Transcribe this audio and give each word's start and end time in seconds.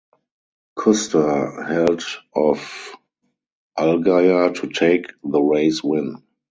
Custer 0.75 1.63
held 1.63 2.01
off 2.35 2.95
Allgaier 3.77 4.51
to 4.59 4.67
take 4.69 5.11
the 5.23 5.39
race 5.39 5.83
win. 5.83 6.23